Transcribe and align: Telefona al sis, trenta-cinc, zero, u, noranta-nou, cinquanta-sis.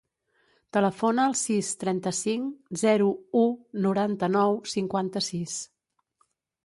Telefona 0.77 1.25
al 1.31 1.35
sis, 1.41 1.67
trenta-cinc, 1.83 2.73
zero, 2.85 3.11
u, 3.43 3.47
noranta-nou, 3.87 4.59
cinquanta-sis. 4.75 5.59